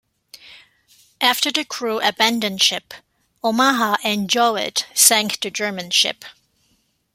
[1.21, 2.95] After the crew abandoned ship,
[3.43, 6.25] "Omaha" and "Jouett" sank the German ship.